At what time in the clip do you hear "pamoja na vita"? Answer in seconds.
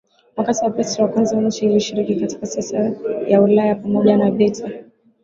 3.75-4.69